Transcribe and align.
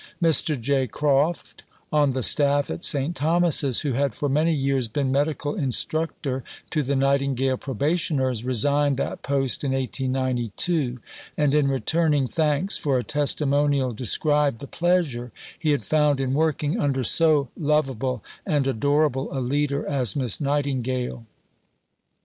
Mr. 0.19 0.59
J. 0.59 0.87
Croft, 0.87 1.63
on 1.93 2.13
the 2.13 2.23
staff 2.23 2.71
at 2.71 2.83
St. 2.83 3.15
Thomas's, 3.15 3.81
who 3.81 3.93
had 3.93 4.15
for 4.15 4.27
many 4.27 4.51
years 4.51 4.87
been 4.87 5.11
medical 5.11 5.53
instructor 5.53 6.43
to 6.71 6.81
the 6.81 6.95
Nightingale 6.95 7.57
Probationers, 7.57 8.43
resigned 8.43 8.97
that 8.97 9.21
post 9.21 9.63
in 9.63 9.73
1892, 9.73 10.99
and 11.37 11.53
in 11.53 11.67
returning 11.67 12.25
thanks 12.25 12.77
for 12.79 12.97
a 12.97 13.03
testimonial 13.03 13.93
described 13.93 14.57
the 14.59 14.65
pleasure 14.65 15.31
he 15.59 15.69
had 15.69 15.85
found 15.85 16.19
in 16.19 16.33
working 16.33 16.79
under 16.79 17.03
"so 17.03 17.49
lovable 17.55 18.23
and 18.43 18.65
adorable 18.65 19.29
a 19.31 19.37
leader 19.39 19.85
as 19.87 20.15
Miss 20.15 20.41
Nightingale." 20.41 21.27